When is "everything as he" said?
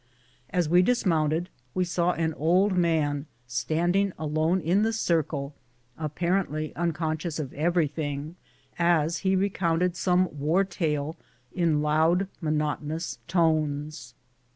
7.53-9.35